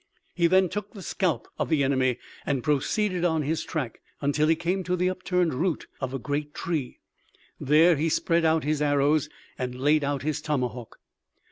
[0.33, 4.55] He then took the scalp of the enemy and proceeded on his track, until he
[4.55, 6.97] came to the upturned root of a great tree.
[7.59, 9.29] There he spread out his arrows
[9.59, 10.97] and laid out his tomahawk.